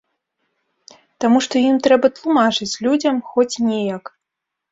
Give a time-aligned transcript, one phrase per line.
[1.25, 4.03] Таму што ім трэба тлумачыць людзям хоць неяк.